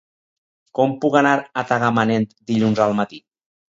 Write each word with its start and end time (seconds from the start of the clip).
Com 0.77 0.95
puc 1.03 1.17
anar 1.21 1.33
a 1.41 1.65
Tagamanent 1.73 2.27
dilluns 2.51 2.83
al 2.87 2.97
matí? 3.03 3.21